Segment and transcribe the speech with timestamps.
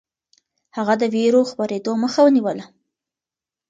[0.77, 2.65] هغه د وېرو خپرېدو مخه نيوله.